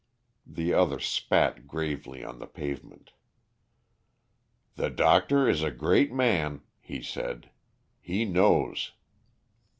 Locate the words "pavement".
2.47-3.11